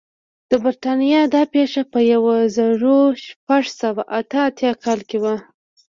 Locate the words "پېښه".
1.53-1.81